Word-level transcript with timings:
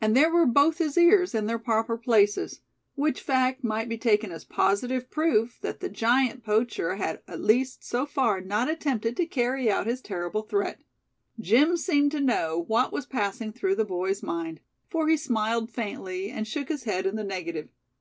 And 0.00 0.16
there 0.16 0.32
were 0.32 0.46
both 0.46 0.78
his 0.78 0.96
ears 0.96 1.34
in 1.34 1.46
their 1.46 1.58
proper 1.58 1.98
places; 1.98 2.60
which 2.94 3.20
fact 3.20 3.64
might 3.64 3.88
be 3.88 3.98
taken 3.98 4.30
as 4.30 4.44
positive 4.44 5.10
proof 5.10 5.58
that 5.62 5.80
the 5.80 5.88
giant 5.88 6.44
poacher 6.44 6.94
had 6.94 7.22
at 7.26 7.40
least 7.40 7.82
so 7.82 8.06
far 8.06 8.40
not 8.40 8.68
attempted 8.70 9.16
to 9.16 9.26
carry 9.26 9.68
out 9.68 9.88
his 9.88 10.00
terrible 10.00 10.42
threat. 10.42 10.80
Jim 11.40 11.76
seemed 11.76 12.12
to 12.12 12.20
know 12.20 12.62
what 12.68 12.92
was 12.92 13.04
passing 13.04 13.52
through 13.52 13.74
the 13.74 13.84
boy's 13.84 14.22
mind; 14.22 14.60
for 14.90 15.08
he 15.08 15.16
smiled 15.16 15.72
faintly, 15.72 16.30
and 16.30 16.46
shook 16.46 16.68
his 16.68 16.84
head 16.84 17.04
in 17.04 17.16
the 17.16 17.24
negative. 17.24 17.68